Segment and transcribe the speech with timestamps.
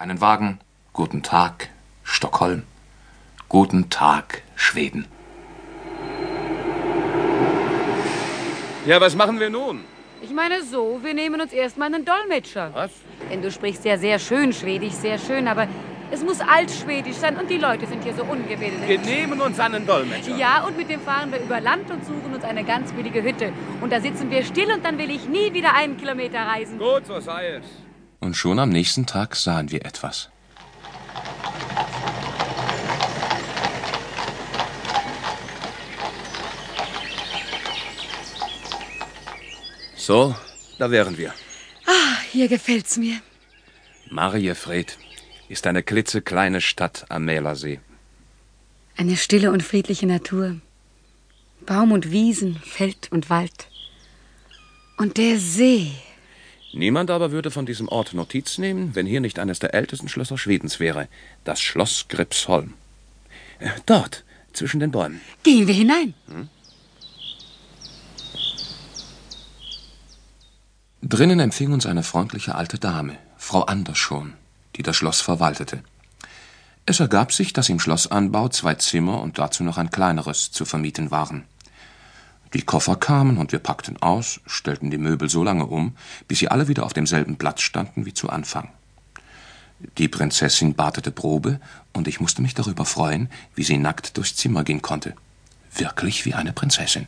[0.00, 0.60] Einen Wagen.
[0.92, 1.70] Guten Tag,
[2.04, 2.62] Stockholm.
[3.48, 5.08] Guten Tag, Schweden.
[8.86, 9.80] Ja, was machen wir nun?
[10.22, 12.70] Ich meine so, wir nehmen uns erstmal einen Dolmetscher.
[12.74, 12.92] Was?
[13.28, 15.66] Denn du sprichst ja sehr schön Schwedisch, sehr schön, aber
[16.12, 18.86] es muss altschwedisch sein und die Leute sind hier so ungebildet.
[18.86, 20.36] Wir nehmen uns einen Dolmetscher.
[20.36, 23.52] Ja, und mit dem fahren wir über Land und suchen uns eine ganz billige Hütte.
[23.80, 26.78] Und da sitzen wir still und dann will ich nie wieder einen Kilometer reisen.
[26.78, 27.87] Gut, so sei es.
[28.28, 30.28] Und schon am nächsten Tag sahen wir etwas.
[39.96, 40.36] So,
[40.78, 41.32] da wären wir.
[41.86, 43.18] Ah, hier gefällt's mir.
[44.10, 44.98] Mariefred
[45.48, 47.80] ist eine klitzekleine Stadt am Mälersee.
[48.98, 50.60] Eine stille und friedliche Natur.
[51.64, 53.70] Baum und Wiesen, Feld und Wald.
[54.98, 55.92] Und der See.
[56.72, 60.36] Niemand aber würde von diesem Ort Notiz nehmen, wenn hier nicht eines der ältesten Schlösser
[60.36, 61.08] Schwedens wäre,
[61.44, 62.74] das Schloss Gripsholm.
[63.58, 65.20] Äh, Dort, zwischen den Bäumen.
[65.42, 66.14] Gehen wir hinein.
[71.00, 74.34] Drinnen empfing uns eine freundliche alte Dame, Frau Andersson,
[74.76, 75.82] die das Schloss verwaltete.
[76.84, 81.10] Es ergab sich, dass im Schlossanbau zwei Zimmer und dazu noch ein kleineres zu vermieten
[81.10, 81.44] waren.
[82.54, 85.96] Die Koffer kamen und wir packten aus, stellten die Möbel so lange um,
[86.28, 88.70] bis sie alle wieder auf demselben Platz standen wie zu Anfang.
[89.98, 91.60] Die Prinzessin batete Probe,
[91.92, 95.14] und ich musste mich darüber freuen, wie sie nackt durchs Zimmer gehen konnte.
[95.74, 97.06] Wirklich wie eine Prinzessin.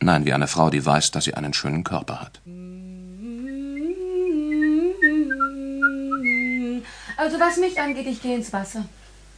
[0.00, 2.40] Nein, wie eine Frau, die weiß, dass sie einen schönen Körper hat.
[7.16, 8.84] Also was mich angeht, ich gehe ins Wasser.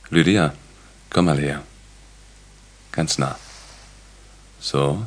[0.09, 0.55] Lydia,
[1.11, 1.63] komm mal her.
[2.93, 3.37] Ganz nah.
[4.65, 5.07] So.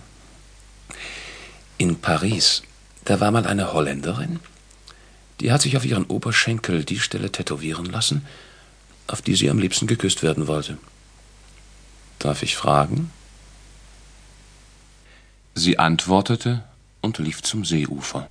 [1.80, 2.62] In Paris,
[3.06, 4.40] da war mal eine Holländerin,
[5.40, 8.24] die hat sich auf ihren Oberschenkel die Stelle tätowieren lassen,
[9.08, 10.78] auf die sie am liebsten geküsst werden wollte.
[12.20, 13.12] Darf ich fragen?
[15.56, 16.64] Sie antwortete
[17.02, 18.30] und lief zum Seeufer.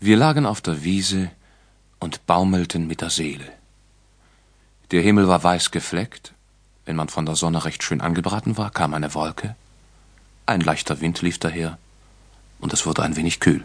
[0.00, 1.30] Wir lagen auf der Wiese
[1.98, 3.52] und baumelten mit der Seele.
[4.90, 6.32] Der Himmel war weiß gefleckt,
[6.86, 9.54] wenn man von der Sonne recht schön angebraten war, kam eine Wolke,
[10.46, 11.78] ein leichter Wind lief daher,
[12.60, 13.64] und es wurde ein wenig kühl.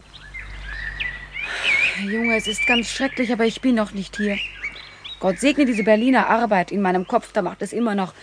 [2.04, 4.38] Junge, es ist ganz schrecklich, aber ich bin noch nicht hier.
[5.20, 6.72] Gott segne diese Berliner Arbeit.
[6.72, 8.14] In meinem Kopf, da macht es immer noch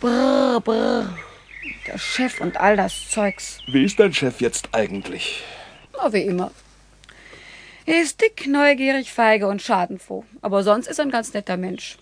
[0.00, 1.14] brrr, brrr.
[1.86, 3.58] Der Chef und all das Zeugs.
[3.66, 5.42] Wie ist dein Chef jetzt eigentlich?
[5.92, 6.50] Na, wie immer.
[7.84, 10.24] Er ist dick, neugierig, feige und schadenfroh.
[10.40, 11.98] Aber sonst ist er ein ganz netter Mensch.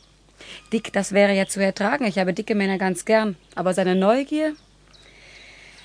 [0.73, 2.05] Dick, das wäre ja zu ertragen.
[2.05, 3.37] Ich habe dicke Männer ganz gern.
[3.57, 4.55] Aber seine Neugier?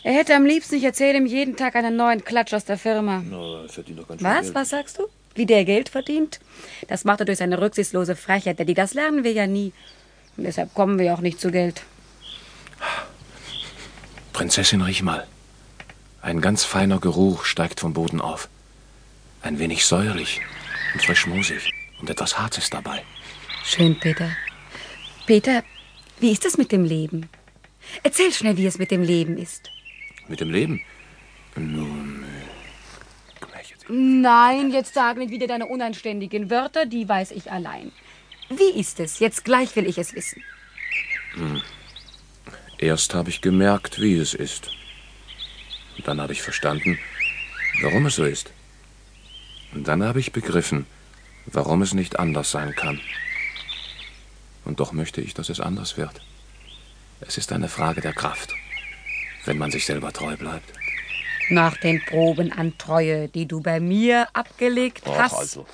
[0.03, 3.23] Er hätte am liebsten, ich erzähle ihm jeden Tag einen neuen Klatsch aus der Firma.
[3.25, 4.41] Na, er verdient doch ganz schön Was?
[4.41, 4.55] Geld.
[4.55, 5.03] Was sagst du?
[5.35, 6.39] Wie der Geld verdient?
[6.89, 8.73] Das macht er durch seine rücksichtslose Frechheit, Daddy.
[8.73, 9.71] Das lernen wir ja nie.
[10.35, 11.83] Und deshalb kommen wir auch nicht zu Geld.
[14.33, 15.25] Prinzessin, riech mal.
[16.21, 18.49] Ein ganz feiner Geruch steigt vom Boden auf.
[19.41, 20.41] Ein wenig säuerlich
[20.93, 21.71] und frischmusig
[22.01, 23.03] und etwas Hartes dabei.
[23.63, 24.29] Schön, Peter.
[25.25, 25.63] Peter,
[26.19, 27.29] wie ist es mit dem Leben?
[28.03, 29.69] Erzähl schnell, wie es mit dem Leben ist.
[30.27, 30.81] Mit dem Leben?
[31.55, 32.53] Nun, äh,
[33.83, 33.89] jetzt.
[33.89, 37.91] Nein, jetzt sag nicht wieder deine unanständigen Wörter, die weiß ich allein.
[38.49, 39.19] Wie ist es?
[39.19, 40.43] Jetzt gleich will ich es wissen.
[42.77, 44.69] Erst habe ich gemerkt, wie es ist.
[45.97, 46.99] Und dann habe ich verstanden,
[47.81, 48.51] warum es so ist.
[49.73, 50.85] Und dann habe ich begriffen,
[51.45, 52.99] warum es nicht anders sein kann.
[54.65, 56.21] Und doch möchte ich, dass es anders wird.
[57.21, 58.53] Es ist eine Frage der Kraft,
[59.45, 60.73] wenn man sich selber treu bleibt.
[61.49, 65.35] Nach den Proben an Treue, die du bei mir abgelegt Ach, hast.
[65.35, 65.65] also.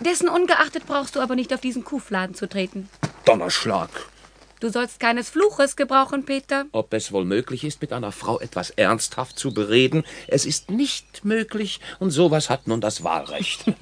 [0.00, 2.88] Dessen ungeachtet brauchst du aber nicht auf diesen Kuhfladen zu treten.
[3.24, 3.90] Donnerschlag.
[4.60, 6.64] Du sollst keines Fluches gebrauchen, Peter.
[6.72, 10.02] Ob es wohl möglich ist, mit einer Frau etwas ernsthaft zu bereden?
[10.28, 13.64] Es ist nicht möglich, und sowas hat nun das Wahlrecht.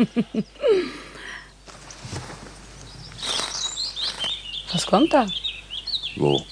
[4.72, 5.28] Was kommt da?
[6.16, 6.44] Wo?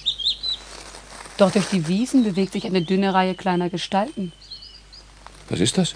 [1.39, 4.33] Dort durch die Wiesen bewegt sich eine dünne Reihe kleiner Gestalten.
[5.49, 5.95] Was ist das?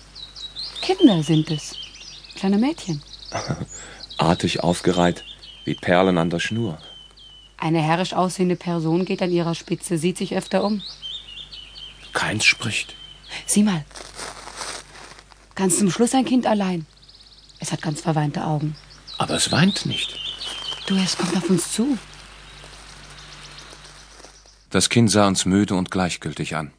[0.80, 1.74] Kinder sind es.
[2.34, 3.02] Kleine Mädchen.
[4.18, 5.24] Artig aufgereiht,
[5.64, 6.78] wie Perlen an der Schnur.
[7.58, 10.82] Eine herrisch aussehende Person geht an ihrer Spitze, sieht sich öfter um.
[12.12, 12.94] Keins spricht.
[13.46, 13.84] Sieh mal.
[15.54, 16.86] Ganz zum Schluss ein Kind allein.
[17.58, 18.76] Es hat ganz verweinte Augen.
[19.18, 20.18] Aber es weint nicht.
[20.86, 21.98] Du, es kommt auf uns zu.
[24.76, 26.70] Das Kind sah uns müde und gleichgültig an.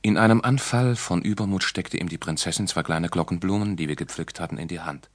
[0.00, 4.40] In einem Anfall von Übermut steckte ihm die Prinzessin zwei kleine Glockenblumen, die wir gepflückt
[4.40, 5.08] hatten, in die Hand.